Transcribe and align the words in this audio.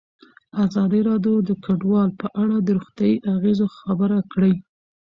ازادي 0.65 0.99
راډیو 1.09 1.35
د 1.49 1.51
کډوال 1.65 2.09
په 2.21 2.27
اړه 2.41 2.55
د 2.61 2.67
روغتیایي 2.77 3.15
اغېزو 3.35 3.67
خبره 3.79 4.19
کړې. 4.31 4.53